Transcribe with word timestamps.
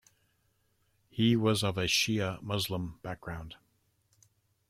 He 1.11 1.35
was 1.35 1.63
of 1.63 1.77
a 1.77 1.83
Shia 1.85 2.41
Muslim 2.41 2.97
background. 3.03 3.57